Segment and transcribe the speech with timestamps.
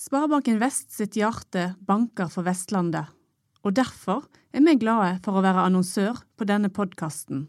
[0.00, 3.10] Sparebanken Vest sitt hjerte banker for Vestlandet,
[3.60, 7.42] og derfor er vi glade for å være annonsør på denne podkasten.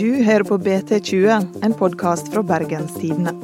[0.00, 3.34] Du hører på BT20, en podkast fra Bergens Tidende.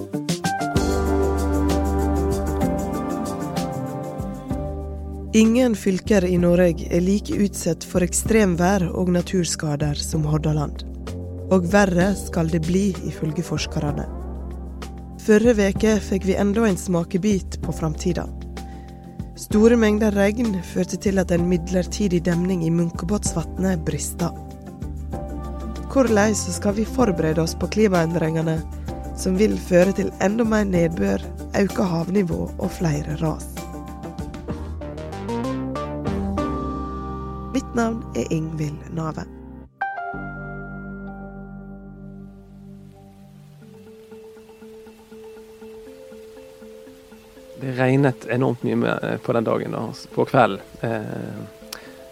[5.37, 10.87] Ingen fylker i Norge er like utsatt for ekstremvær og naturskader som Hordaland.
[11.53, 14.09] Og verre skal det bli, ifølge forskerne.
[15.21, 18.23] Forrige veke fikk vi enda en smakebit på framtida.
[19.37, 24.31] Store mengder regn førte til at en midlertidig demning i Munkebåtsvatnet brista.
[25.93, 28.57] Hvordan skal vi forberede oss på klimaendringene,
[29.19, 31.25] som vil føre til enda mer nedbør,
[31.61, 33.51] økt havnivå og flere ras?
[37.53, 39.40] Mitt navn er Ingvild Nave.
[47.81, 49.77] Regnet enormt mye eh, på den dagen,
[50.15, 51.37] på kvelden, eh,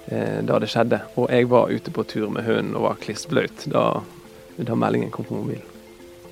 [0.09, 1.03] eh, da det skjedde.
[1.17, 3.89] Og jeg var ute på tur med hunden og var klissblaut da,
[4.57, 5.75] da meldingen kom på mobilen.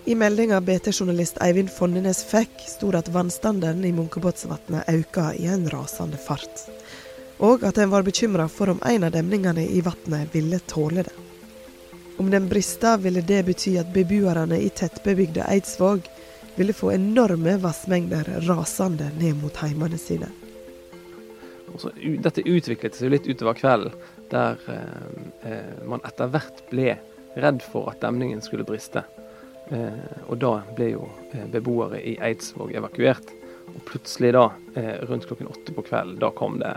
[0.06, 5.66] I meldinga BT-journalist Eivind Fondenes fikk, sto det at vannstanden i Munkebåtsvatnet økte i en
[5.72, 6.68] rasende fart
[7.38, 11.12] og at en var bekymra for om en av demningene i vannet ville tåle det.
[12.16, 16.08] Om den brista, ville det bety at beboerne i tettbebygde Eidsvåg
[16.56, 20.30] ville få enorme vassmengder rasende ned mot heimene sine.
[21.74, 21.92] Også,
[22.24, 23.96] dette utviklet seg litt utover kvelden,
[24.32, 26.96] der eh, eh, man etter hvert ble
[27.36, 29.04] redd for at demningen skulle briste.
[29.68, 33.32] Eh, og da ble jo eh, beboere i Eidsvåg evakuert.
[33.74, 34.46] Og plutselig da,
[34.78, 36.72] eh, rundt klokken åtte på kvelden, da kom det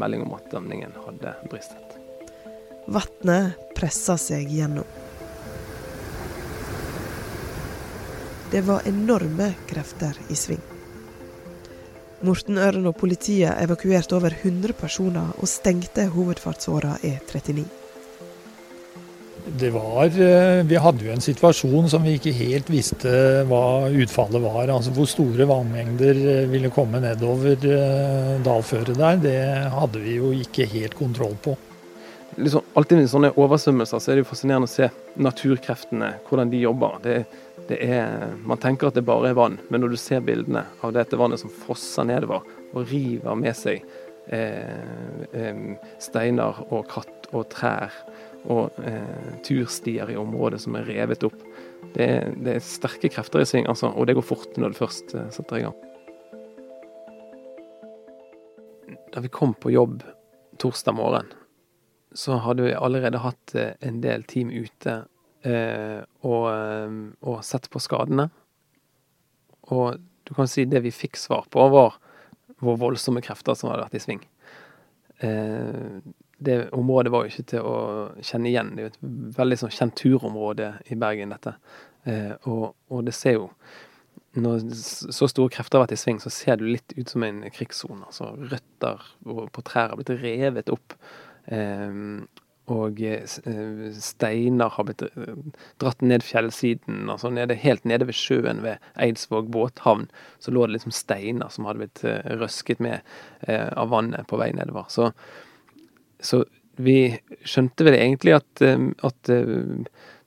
[0.00, 1.98] melding om at demningen hadde bristet.
[2.86, 4.86] Vatnet pressa seg gjennom.
[8.54, 10.62] Det var enorme krefter i sving.
[12.22, 17.64] Morten Ørn og politiet evakuerte over 100 personer og stengte hovedfartsåra E39
[19.44, 23.10] det var eh, Vi hadde jo en situasjon som vi ikke helt visste
[23.48, 24.72] hva utfallet var.
[24.72, 29.38] Altså Hvor store vannmengder eh, ville komme nedover eh, dalføret der, det
[29.74, 31.56] hadde vi jo ikke helt kontroll på.
[32.34, 34.88] Liksom, alltid med sånne oversvømmelser så er det jo fascinerende å se
[35.22, 36.96] naturkreftene, hvordan de jobber.
[37.04, 40.64] Det, det er, man tenker at det bare er vann, men når du ser bildene
[40.84, 42.44] av dette vannet som fosser nedover
[42.74, 43.84] og river med seg
[44.28, 45.62] eh, eh,
[46.02, 47.94] steiner og kratt og trær
[48.52, 51.38] og eh, turstier i området som er revet opp.
[51.94, 54.80] Det er, det er sterke krefter i sving, altså, og det går fort når det
[54.80, 55.78] først eh, setter i gang.
[59.14, 60.02] Da vi kom på jobb
[60.60, 61.32] torsdag morgen,
[62.14, 65.04] så hadde vi allerede hatt eh, en del team ute
[65.44, 68.28] og, eh, og, sett på skadene.
[69.74, 71.98] Og du kan si det vi fikk svar på, var
[72.64, 74.22] hvor voldsomme krefter som hadde vært i sving.
[75.24, 75.98] Eh,
[76.44, 77.78] det området var jo ikke til å
[78.24, 78.74] kjenne igjen.
[78.74, 79.02] Det er jo et
[79.38, 81.56] veldig sånn kjent turområde i Bergen, dette.
[82.08, 83.48] Eh, og, og, det ser jo
[84.34, 87.44] Når så store krefter har vært i sving, så ser det litt ut som en
[87.54, 88.02] krigssone.
[88.08, 90.96] Altså røtter på trær har blitt revet opp.
[92.64, 95.38] Eh, og eh, steiner har blitt eh,
[95.82, 97.10] dratt ned fjellsiden.
[97.10, 100.08] altså nede, Helt nede ved sjøen ved Eidsvåg båthavn
[100.38, 103.00] så lå det liksom steiner som hadde blitt eh, røsket med
[103.44, 104.88] av vannet på vei nedover.
[104.88, 105.10] Så
[106.24, 106.44] så
[106.80, 107.14] vi
[107.46, 109.84] skjønte vel egentlig at, eh, at eh,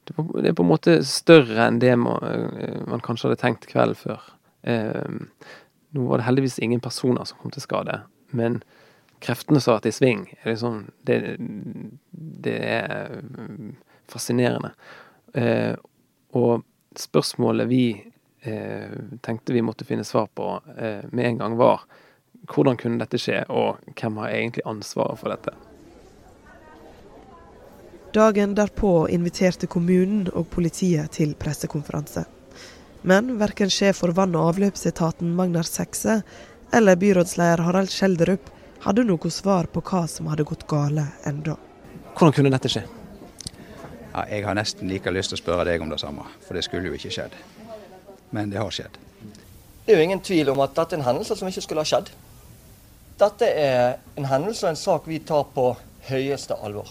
[0.07, 4.33] det er på en måte større enn det eh, man kanskje hadde tenkt kvelden før.
[4.67, 8.01] Nå var det heldigvis ingen personer som kom til skade,
[8.35, 8.59] men
[9.23, 11.37] kreftene som har vært i sving, liksom, det,
[12.47, 13.15] det er
[14.11, 14.73] fascinerende.
[16.37, 16.63] Og
[16.97, 17.85] spørsmålet vi
[19.25, 20.51] tenkte vi måtte finne svar på
[21.11, 21.81] med en gang, var
[22.47, 25.55] hvordan kunne dette skje, og hvem har egentlig ansvaret for dette?
[28.15, 32.23] Dagen derpå inviterte kommunen og politiet til pressekonferanse.
[33.07, 36.21] Men verken sjef for vann- og avløpsetaten Magnar Sekse
[36.73, 38.49] eller byrådsleder Harald Skjelderup
[38.83, 41.57] hadde noe svar på hva som hadde gått gale enda.
[42.17, 42.83] Hvordan kunne dette skje?
[44.13, 46.63] Ja, jeg har nesten like lyst til å spørre deg om det samme, for det
[46.65, 47.35] skulle jo ikke skjedd.
[48.33, 48.97] Men det har skjedd.
[49.85, 51.87] Det er jo ingen tvil om at dette er en hendelse som ikke skulle ha
[51.87, 52.09] skjedd.
[53.17, 55.69] Dette er en hendelse og en sak vi tar på
[56.09, 56.89] høyeste alvor.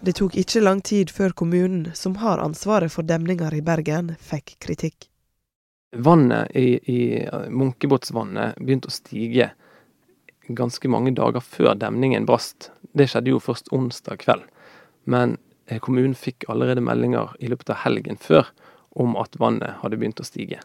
[0.00, 4.54] Det tok ikke lang tid før kommunen, som har ansvaret for demninger i Bergen, fikk
[4.64, 5.10] kritikk.
[5.92, 7.00] Vannet i, i
[7.50, 9.50] Munkebåtsvannet begynte å stige
[10.56, 12.70] ganske mange dager før demningen brast.
[12.96, 14.44] Det skjedde jo først onsdag kveld.
[15.10, 15.36] Men
[15.66, 18.50] eh, kommunen fikk allerede meldinger i løpet av helgen før
[18.98, 20.60] om at vannet hadde begynt å stige.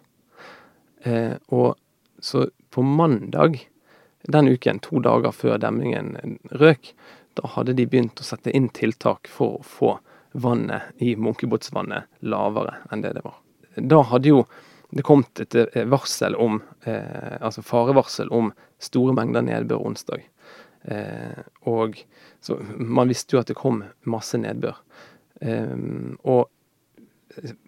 [1.06, 1.76] Eh, og
[2.20, 3.62] så på mandag
[4.26, 6.94] den uken, to dager før demningen røk,
[7.38, 9.92] da hadde de begynt å sette inn tiltak for å få
[10.36, 13.38] vannet i Munkebåtsvannet lavere enn det det var.
[13.76, 14.42] Da hadde jo
[14.92, 18.52] det kom et eh, varsel om, eh, altså farevarsel om
[18.82, 20.26] store mengder nedbør onsdag.
[20.86, 21.98] Eh, og
[22.42, 24.78] så man visste jo at det kom masse nedbør.
[25.42, 25.74] Eh,
[26.24, 26.52] og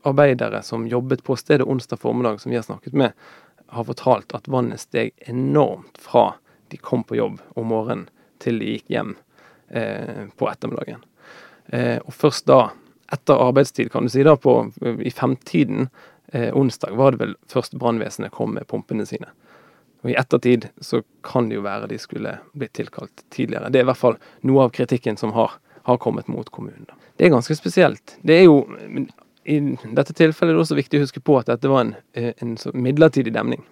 [0.07, 3.11] arbeidere som jobbet på stedet onsdag formiddag, som vi har snakket med,
[3.67, 6.33] har fortalt at vannet steg enormt fra
[6.71, 8.07] de kom på jobb om morgenen
[8.43, 9.15] til de gikk hjem
[9.69, 11.01] eh, på ettermiddagen.
[11.73, 12.69] Eh, og først da,
[13.11, 15.89] etter arbeidstid, kan du si, da, på, i femtiden
[16.31, 19.29] eh, onsdag, var det vel først brannvesenet kom med pumpene sine.
[20.05, 23.71] Og I ettertid så kan det jo være de skulle blitt tilkalt tidligere.
[23.73, 25.57] Det er i hvert fall noe av kritikken som har,
[25.89, 26.89] har kommet mot kommunen.
[27.17, 28.17] Det er ganske spesielt.
[28.21, 28.59] Det er jo
[29.47, 29.57] I
[29.95, 32.57] dette tilfellet er det også viktig å huske på at dette var en, eh, en
[32.73, 33.63] midlertidig demning.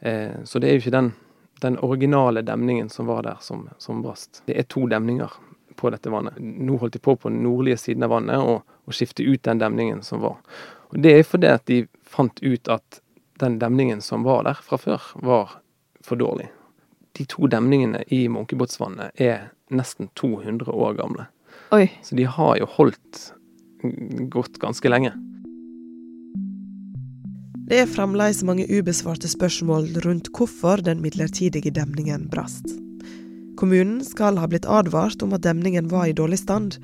[0.00, 1.12] Eh, så det er jo ikke den,
[1.60, 4.42] den originale demningen som var der, som, som brast.
[4.46, 5.30] Det er to demninger
[5.76, 6.40] på dette vannet.
[6.40, 10.02] Nå holdt de på på den nordlige siden av vannet å skifte ut den demningen
[10.02, 10.40] som var.
[10.90, 13.00] Og Det er fordi at de fant ut at
[13.40, 15.60] den demningen som var der fra før, var
[16.04, 16.50] for dårlig.
[17.16, 21.26] De to demningene i Munkebåtsvannet er nesten 200 år gamle.
[21.72, 21.88] Oi.
[22.02, 23.32] Så de har jo holdt
[24.30, 25.12] godt ganske lenge.
[27.70, 32.66] Det er fremdeles mange ubesvarte spørsmål rundt hvorfor den midlertidige demningen brast.
[33.60, 36.80] Kommunen skal ha blitt advart om at demningen var i dårlig stand.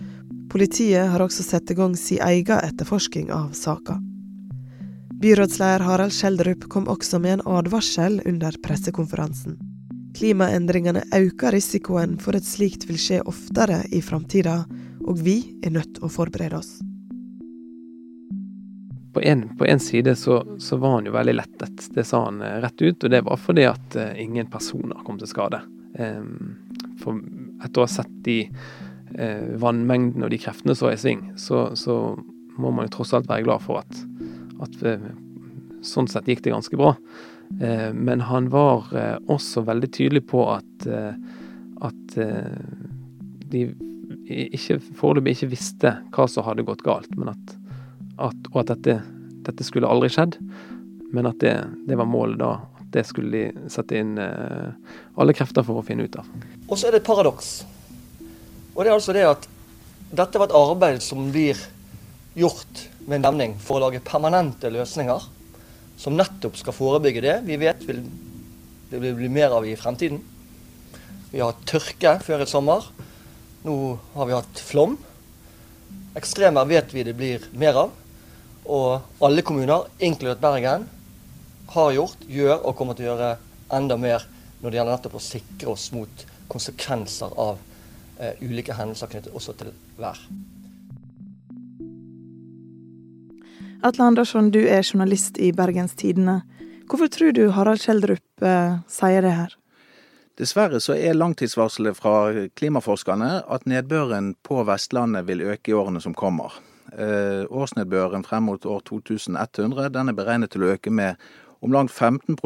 [0.57, 3.99] Politiet har også satt i gang sin egen etterforsking av saka.
[5.21, 9.59] Byrådsleder Harald Skjelderup kom også med en advarsel under pressekonferansen.
[10.17, 14.63] Klimaendringene øker risikoen for at slikt vil skje oftere i framtida,
[15.05, 16.73] og vi er nødt til å forberede oss.
[19.13, 22.41] På en, på en side så, så, var han jo veldig lettet, det sa han
[22.41, 22.97] eh, rett ut.
[23.05, 25.61] Og det var fordi at uh, ingen personer kom til skade.
[26.01, 26.57] Um,
[27.05, 27.21] for
[27.61, 28.47] etter å ha sett de
[29.15, 32.17] uh, vannmengdene og de kreftene som er i sving, så, så,
[32.57, 33.99] må man jo tross alt være glad for at,
[34.65, 35.09] at uh,
[35.85, 36.95] sånn sett gikk det ganske bra.
[37.95, 38.89] men han var
[39.31, 40.87] også veldig tydelig på at,
[41.87, 42.17] at
[43.53, 43.61] de
[44.27, 47.55] ikke, foreløpig ikke visste hva som hadde gått galt, at
[48.17, 48.97] at, og at dette,
[49.47, 50.39] dette, skulle aldri skjedd.
[51.15, 51.55] Men at det,
[51.87, 52.57] det, var målet da.
[52.81, 54.71] At det skulle de sette inn eh,
[55.21, 56.29] alle krefter for å finne ut av.
[56.67, 57.59] Og så er det et paradoks.
[58.77, 59.47] Og det er altså det at
[60.17, 61.59] dette var et arbeid som blir
[62.37, 65.25] gjort med en demning for å lage permanente løsninger
[65.97, 68.03] som nettopp skal forebygge det vi vet vil,
[68.91, 70.21] det vil bli mer av i fremtiden.
[71.33, 72.85] Vi har hatt tørke før i sommer.
[73.65, 73.77] Nå
[74.13, 74.99] har vi hatt flom.
[76.17, 77.95] Ekstremer vet vi det blir mer av.
[78.67, 80.85] Og alle kommuner, inkludert Bergen,
[81.73, 83.33] har gjort, gjør og kommer til å gjøre
[83.75, 84.29] enda mer
[84.61, 87.59] når det gjelder nettopp å sikre oss mot konsekvenser av
[88.41, 90.21] ulike hendelser knyttet også til vær.
[93.85, 96.41] Atle Andersson, du er journalist i Bergens Tidende.
[96.89, 99.53] Hvorfor tror du Harald Kjeldrup eh, sier det her?
[100.37, 102.15] Dessverre så er langtidsvarselet fra
[102.59, 106.59] klimaforskerne at nedbøren på Vestlandet vil øke i årene som kommer.
[106.93, 111.17] Eh, årsnedbøren frem mot år 2100 den er beregnet til å øke med
[111.65, 112.37] om langt 15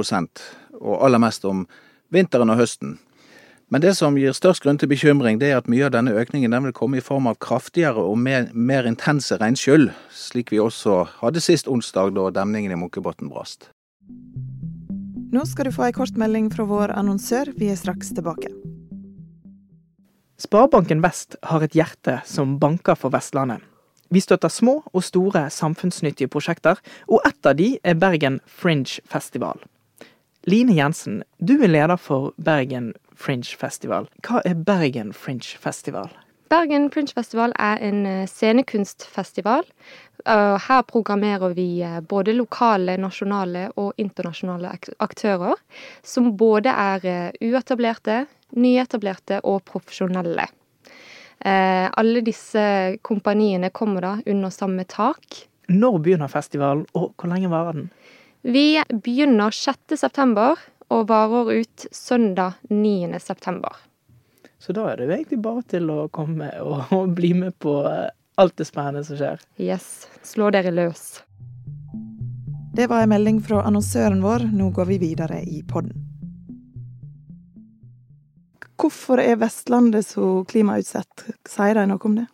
[0.81, 1.67] og aller mest om
[2.09, 2.99] vinteren og høsten.
[3.71, 6.51] Men det som gir størst grunn til bekymring, det er at mye av denne økningen
[6.51, 11.05] den vil komme i form av kraftigere og mer, mer intense regnskyll, slik vi også
[11.21, 13.69] hadde sist onsdag da demningen i Munkebotn brast.
[15.31, 17.53] Nå skal du få ei kort melding fra vår annonsør.
[17.55, 18.51] Vi er straks tilbake.
[20.43, 23.63] Sparebanken Vest har et hjerte som banker for Vestlandet.
[24.11, 29.63] Vi støtter små og store samfunnsnyttige prosjekter, og ett av de er Bergen Fringe Festival.
[30.51, 34.09] Line Jensen, du er leder for Bergen Fringe Festival.
[34.25, 36.09] Hva er Bergen Fringe Festival?
[36.51, 39.69] Bergen Fringe Festival er en eh, scenekunstfestival.
[40.27, 45.61] Her programmerer vi eh, både lokale, nasjonale og internasjonale aktører,
[46.03, 48.25] som både er eh, uetablerte,
[48.57, 50.49] nyetablerte og profesjonelle.
[51.41, 55.47] Eh, alle disse kompaniene kommer da under samme tak.
[55.71, 57.91] Når begynner festivalen, og hvor lenge varer den?
[58.43, 59.97] Vi begynner 6.
[60.91, 63.19] og varer ut søndag 9.
[63.23, 63.77] september.
[64.61, 67.79] Så da er det jo egentlig bare til å komme og, og bli med på
[67.89, 69.41] eh, alt det spennende som skjer.
[69.57, 70.09] Yes.
[70.27, 71.23] Slå dere løs.
[72.77, 74.51] Det var en melding fra annonsøren vår.
[74.53, 75.97] Nå går vi videre i podden.
[78.81, 81.27] Hvorfor er Vestlandet så klimautsatt?
[81.49, 82.29] Sier de noe om det?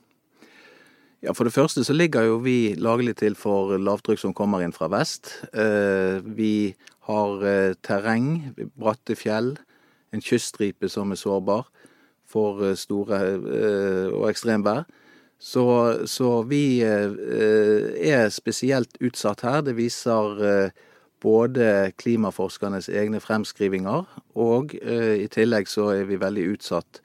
[1.25, 4.75] Ja, For det første så ligger jo vi lagelig til for lavtrykk som kommer inn
[4.77, 5.31] fra vest.
[5.57, 6.77] Eh, vi
[7.09, 9.55] har eh, terreng, bratte fjell,
[10.13, 11.65] en kyststripe som er sårbar
[12.29, 13.21] for eh, store
[14.13, 14.85] og ekstremvær.
[15.41, 15.65] Så,
[16.09, 19.61] så vi er spesielt utsatt her.
[19.65, 20.71] Det viser
[21.21, 27.03] både klimaforskernes egne fremskrivinger, og i tillegg så er vi veldig utsatt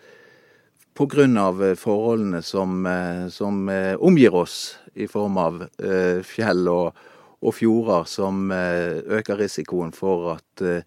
[1.08, 1.70] pga.
[1.70, 5.68] Eh, forholdene som, eh, som, eh, omgir oss i form av
[6.24, 6.96] fjell og,
[7.42, 10.84] og fjorder, som øker risikoen for at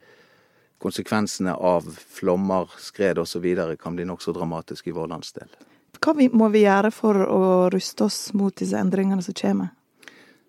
[0.78, 3.76] konsekvensene av flommer, skred osv.
[3.80, 5.48] kan bli nokså dramatiske i vår landsdel.
[6.00, 9.70] Hva må vi gjøre for å ruste oss mot disse endringene som kommer?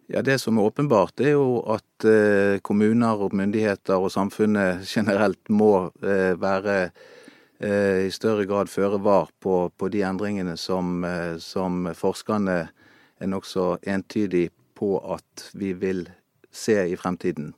[0.07, 5.91] Ja, Det som er åpenbart, er jo at kommuner og myndigheter og samfunnet generelt må
[6.01, 6.91] være
[7.63, 12.57] i større grad føre var på, på de endringene som, eh, som forskerne
[13.19, 16.03] er nokså entydig på at vi vil
[16.51, 17.53] se i fremtiden.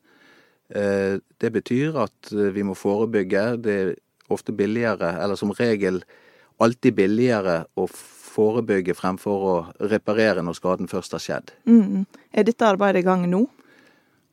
[0.70, 3.46] Eh, det betyr at vi må forebygge.
[3.58, 3.96] Det er
[4.30, 6.04] ofte billigere, eller som regel
[6.62, 7.88] alltid billigere, å
[8.38, 9.56] forebygge fremfor å
[9.90, 11.54] reparere når skaden først har skjedd.
[11.66, 12.06] Mm.
[12.34, 13.48] Er dette arbeidet i gang nå?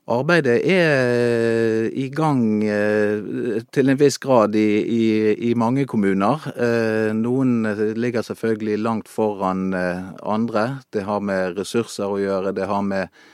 [0.04, 5.06] Arbeidet er i gang eh, til en viss grad i, i,
[5.48, 6.44] i, mange kommuner.
[6.60, 7.64] Eh, noen
[7.96, 10.82] ligger selvfølgelig langt foran eh, andre.
[10.92, 12.52] Det har med ressurser å gjøre.
[12.52, 13.24] Det, med,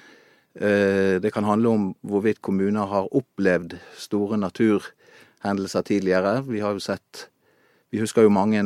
[0.55, 6.39] det kan handle om hvorvidt kommuner har opplevd store naturhendelser tidligere.
[6.47, 7.27] Vi har jo sett
[7.91, 8.63] Vi husker jo mange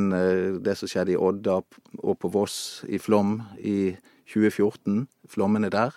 [0.61, 1.63] det som skjedde i Odda
[2.03, 3.95] og på Voss i Flom i
[4.29, 5.07] 2014.
[5.25, 5.97] Flommene der.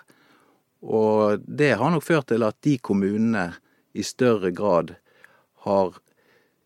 [0.82, 3.50] Og det har nok ført til at de kommunene
[3.98, 4.94] i større grad
[5.64, 5.96] har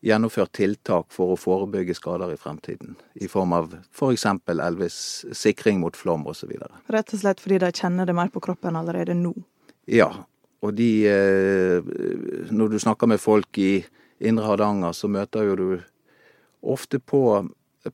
[0.03, 2.97] gjennomført tiltak for å forebygge skader i fremtiden.
[3.15, 4.27] I form av f.eks.
[4.43, 4.99] For Elvis
[5.39, 6.51] sikring mot flom osv.
[6.93, 9.33] Rett og slett fordi de kjenner det mer på kroppen allerede nå?
[9.91, 10.11] Ja.
[10.63, 11.83] Og de eh,
[12.51, 13.85] Når du snakker med folk i
[14.23, 15.69] Indre Hardanger, så møter jo du
[16.63, 17.23] ofte på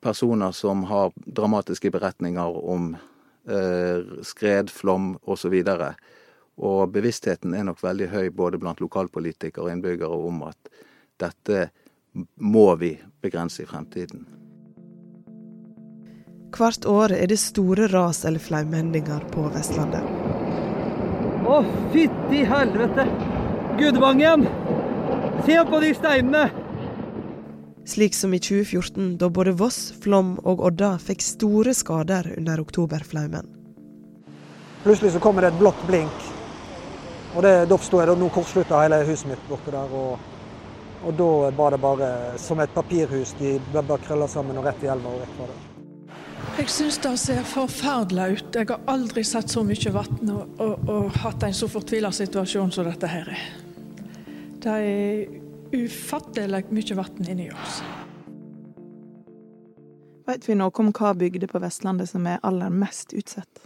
[0.05, 2.91] personer som har dramatiske beretninger om
[4.27, 5.55] skred, flom osv.
[5.75, 6.01] Og,
[6.59, 10.73] og bevisstheten er nok veldig høy både blant lokalpolitikere og innbyggere om at
[11.23, 11.69] dette
[12.37, 14.27] må vi begrense i fremtiden.
[16.57, 20.05] Hvert år er det store ras- eller flaumhendinger på Vestlandet.
[21.49, 21.59] Å,
[21.93, 23.05] fytti helvete!
[23.79, 24.49] Gudvangen!
[25.47, 26.49] Se på de steinene!
[27.89, 33.49] Slik som i 2014, da både Voss, Flom og Odda fikk store skader under oktoberflaumen.
[34.85, 36.27] Plutselig så kommer det et blått blink,
[37.37, 39.95] og det, da forsto jeg at nå kortslutta hele huset mitt borte der.
[39.95, 40.21] Og,
[41.05, 43.35] og, da var det bare som et papirhus.
[43.41, 45.59] De ble bare krølla sammen og rett i elva og vekk fra det.
[46.59, 48.57] Jeg syns det ser forferdelig ut.
[48.57, 52.73] Jeg har aldri sett så mye vann og, og, og, hatt en så fortvila situasjon
[52.75, 53.45] som dette her er.
[54.59, 55.38] Det er
[55.73, 57.81] ufattelig mye vann inni oss.
[60.29, 63.65] Vet vi noe om hva bygder på Vestlandet som er aller mest utsatt?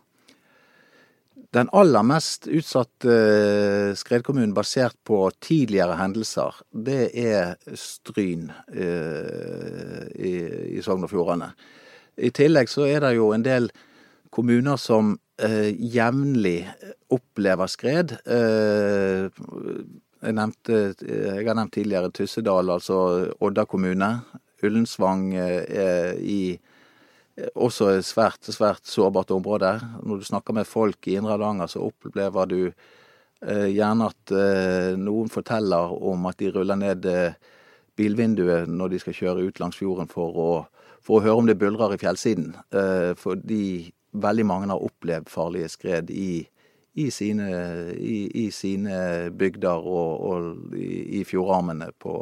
[1.52, 10.32] Den aller mest utsatte eh, skredkommunen basert på tidligere hendelser, det er Stryn eh, i,
[10.78, 11.50] i Sogn og Fjordane.
[12.16, 13.68] I tillegg så er det jo en del
[14.32, 16.70] kommuner som eh, jevnlig
[17.12, 18.16] opplever skred.
[18.24, 19.28] Eh,
[20.22, 22.98] jeg, nevnte, jeg har nevnt tidligere Tyssedal, altså
[23.42, 24.10] Odda kommune.
[24.62, 26.42] Ullensvang eh, er i
[27.58, 29.72] også et svært, svært sårbart område.
[30.04, 34.92] Når du snakker med folk i Indre Hardanger, så opplever du eh, gjerne at eh,
[35.00, 37.08] noen forteller om at de ruller ned
[37.98, 40.52] bilvinduet når de skal kjøre ut langs fjorden for å,
[41.02, 42.54] for å høre om det buldrer i fjellsiden.
[43.20, 43.64] Fordi
[44.16, 46.46] veldig mange har opplevd farlige skred i
[46.94, 47.48] i sine,
[47.96, 52.14] i, i sine bygder og, og i, i fjordarmene på,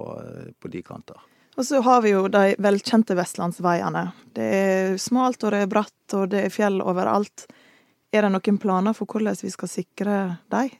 [0.60, 1.18] på, de kanter.
[1.58, 4.04] Og så har vi jo de velkjente vestlandsveiene.
[4.36, 7.48] Det er smalt og det er bratt, og det er fjell overalt.
[8.14, 10.18] Er det noen planer for hvordan vi skal sikre
[10.54, 10.70] dem?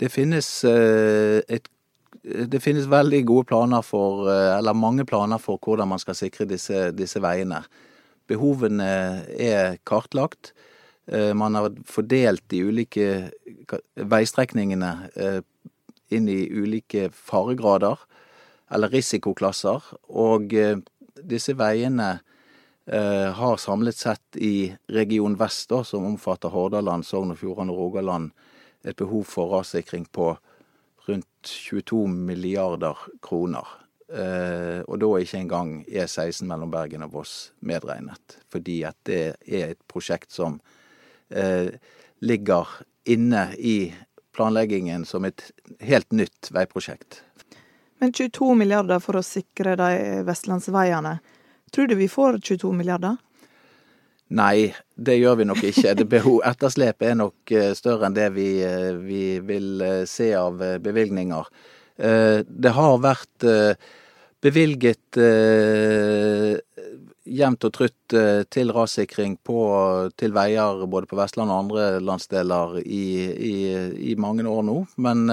[0.00, 1.68] Det finnes, eh, et,
[2.22, 6.48] det finnes veldig gode planer for, eh, eller mange planer for hvordan man skal sikre
[6.48, 7.62] disse, disse veiene.
[8.28, 10.52] Behovene er kartlagt.
[11.06, 13.06] Eh, man har fordelt de ulike
[13.94, 15.40] veistrekningene eh,
[16.14, 17.98] inn i ulike faregrader,
[18.72, 19.88] eller risikoklasser.
[20.08, 20.78] Og eh,
[21.22, 22.18] disse veiene
[22.82, 28.32] har samlet sett i Region Vest, da, som omfatter Hordaland, Sogn og Fjordane og Rogaland,
[28.82, 30.32] et behov for rassikring på
[31.06, 33.70] rundt 22 milliarder kroner.
[34.10, 38.40] Og da er ikke engang E16 mellom Bergen og Voss medregnet.
[38.50, 40.58] Fordi at det er et prosjekt som
[42.22, 42.68] ligger
[43.08, 43.76] inne i
[44.36, 45.42] planleggingen som et
[45.80, 47.22] helt nytt veiprosjekt.
[48.02, 51.18] Men 22 milliarder for å sikre de vestlandsveiene.
[51.72, 53.16] Tror du vi får 22 milliarder?
[54.32, 55.92] Nei, det gjør vi nok ikke.
[55.92, 61.52] Etterslepet er nok eh, større enn det vi, eh, vi, vil eh, se av bevilgninger.
[62.02, 63.44] Det har vært
[64.42, 65.18] bevilget
[67.24, 68.14] jevnt og trutt
[68.50, 69.58] til rassikring på,
[70.18, 73.56] til veier både på Vestlandet og andre landsdeler i, i,
[74.12, 74.76] i mange år nå.
[74.96, 75.30] Men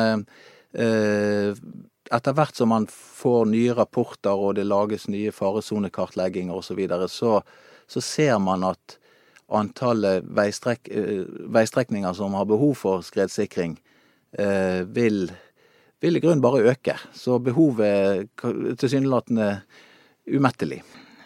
[0.70, 7.10] etter hvert som man får nye rapporter og det lages nye faresonekartlegginger osv., så, videre,
[7.10, 7.40] så
[7.90, 8.98] så ser man at
[9.50, 13.80] antallet veistrekk, eh, veistrekninger som har behov for skredsikring,
[14.38, 15.32] eh, vil,
[16.02, 16.98] vil i grunnen bare øke.
[17.14, 19.62] Så behovet er tilsynelatende
[20.30, 20.84] umettelig.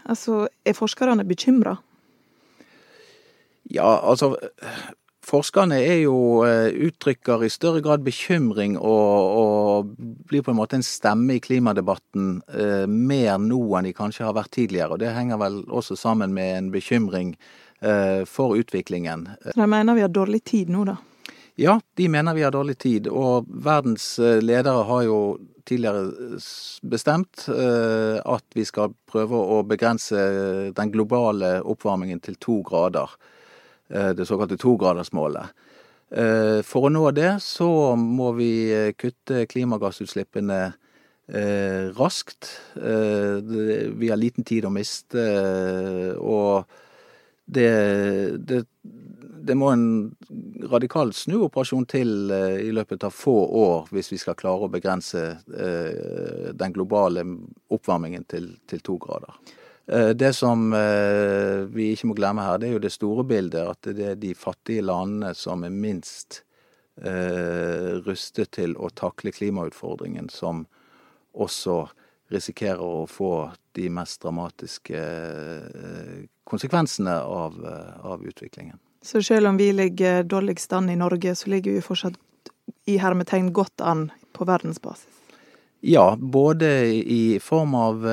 [0.10, 1.78] Altså, er forskerne bekymra?
[3.72, 4.36] Ja, altså
[5.24, 9.94] Forskerne er jo eh, uttrykker i større grad bekymring og, og,
[10.28, 14.36] blir på en måte en stemme i klimadebatten eh, mer nå enn de kanskje har
[14.36, 14.92] vært tidligere.
[14.92, 17.38] Og det henger vel også sammen med en bekymring
[17.80, 19.30] eh, for utviklingen.
[19.56, 20.98] De mener vi har dårlig tid nå, da?
[21.56, 23.08] Ja, de mener vi har dårlig tid.
[23.08, 25.20] Og verdens eh, ledere har jo
[25.68, 26.40] tidligere
[26.90, 30.20] bestemt eh, at vi skal prøve å begrense
[30.76, 33.14] den globale oppvarmingen til to grader.
[33.94, 35.52] Eh, det såkalte togradersmålet.
[36.14, 40.64] Eh, for å nå det så må vi eh, kutte klimagassutslippene
[41.96, 42.50] raskt.
[42.76, 45.22] Vi har liten tid å miste,
[46.20, 46.68] og
[47.48, 47.70] det,
[48.44, 48.58] det,
[49.44, 49.88] det må en
[50.72, 56.76] radikal snuoperasjon til i løpet av få år hvis vi skal klare å begrense den
[56.76, 57.26] globale
[57.74, 59.36] oppvarmingen til, til to grader.
[59.88, 63.68] Eh, det som eh, vi ikke må glemme her, det er jo det store bildet.
[63.68, 66.44] At det er de fattige landene som er minst
[67.02, 70.66] eh, rustet til å takle klimautfordringen, som
[71.34, 71.84] også
[72.34, 75.00] risikerer å få de mest dramatiske
[76.50, 77.58] konsekvensene av,
[78.06, 78.80] av utviklingen.
[79.04, 82.16] Så selv om vi ligger dårligst an i Norge, så ligger vi fortsatt
[82.88, 85.10] i hermetegn godt an på verdensbasis?
[85.84, 86.70] Ja, både
[87.04, 88.08] i form av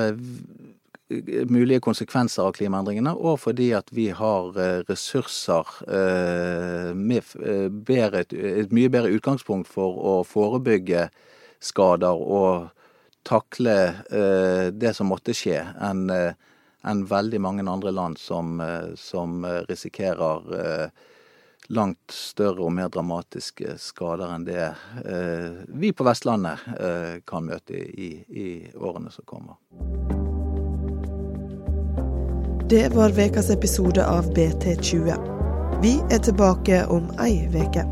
[1.49, 8.23] mulige konsekvenser av klimaendringene, og fordi at vi har eh, ressurser eh, med eh, bedre,
[8.31, 11.09] et mye bedre utgangspunkt for å forebygge
[11.61, 12.69] skader og
[13.27, 13.75] takle
[14.73, 16.07] det som måtte skje, enn
[16.87, 18.61] enn veldig mange andre land som,
[18.97, 20.89] som risikerer
[21.71, 24.65] langt større og mer dramatiske skader enn det
[25.69, 26.65] vi på Vestlandet
[27.29, 29.61] kan møte i, i årene som kommer.
[32.71, 35.13] Det var ukas episode av BT20.
[35.81, 37.83] Vi er tilbake om ei veke.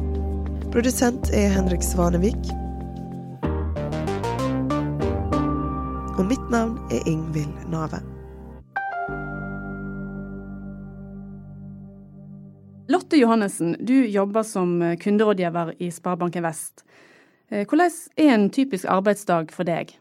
[0.71, 2.51] Produsent er Henrik Svanevik.
[6.15, 7.99] Og mitt navn er Ingvild Nave.
[13.09, 16.83] Lotte Johannessen, du jobber som kunderådgiver i Sparebanken Vest.
[17.49, 19.95] Eh, hvordan er en typisk arbeidsdag for deg?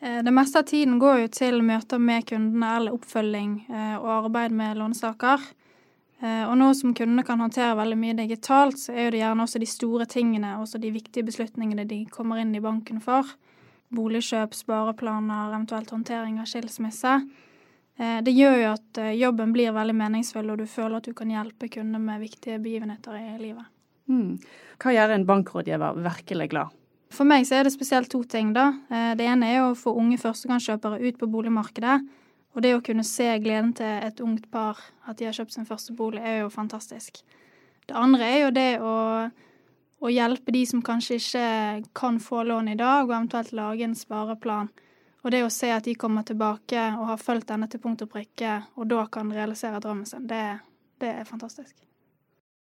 [0.00, 4.10] Eh, det meste av tiden går jo til møter med kundene eller oppfølging eh, og
[4.26, 5.40] arbeid med lånesaker.
[6.20, 9.64] Eh, og nå som kundene kan håndtere veldig mye digitalt, så er det gjerne også
[9.64, 13.38] de store tingene, også de viktige beslutningene de kommer inn i banken for.
[13.88, 17.22] Boligkjøp, spareplaner, eventuelt håndtering av skilsmisse.
[18.00, 21.68] Det gjør jo at jobben blir veldig meningsfull, og du føler at du kan hjelpe
[21.68, 23.68] kunder med viktige begivenheter i livet.
[24.08, 24.38] Mm.
[24.80, 26.72] Hva gjør en bankrådgiver virkelig glad?
[27.10, 28.70] For meg så er det spesielt to ting, da.
[28.90, 31.98] Eh, det ene er å få unge førstegangskjøpere ut på boligmarkedet.
[32.54, 35.68] Og det å kunne se gleden til et ungt par, at de har kjøpt sin
[35.68, 37.22] første bolig, er jo fantastisk.
[37.86, 38.94] Det andre er jo det å,
[40.02, 43.98] å hjelpe de som kanskje ikke kan få lån i dag, og eventuelt lage en
[43.98, 44.70] spareplan.
[45.22, 48.12] Og det å se at de kommer tilbake og har fulgt denne til punkt og
[48.14, 50.44] prikke, og da kan realisere drømmen sin, det,
[51.02, 51.89] det er fantastisk.